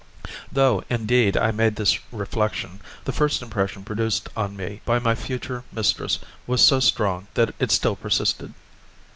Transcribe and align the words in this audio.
Though, 0.51 0.83
indeed, 0.89 1.37
I 1.37 1.51
made 1.51 1.75
this 1.75 1.99
reflection, 2.11 2.81
the 3.05 3.11
first 3.11 3.43
impression 3.43 3.83
produced 3.83 4.29
on 4.35 4.57
me 4.57 4.81
by 4.83 4.97
my 4.97 5.13
future 5.13 5.63
mistress 5.71 6.17
was 6.47 6.65
so 6.65 6.79
strong 6.79 7.27
that 7.35 7.53
it 7.59 7.69
still 7.69 7.95
persisted. 7.95 8.55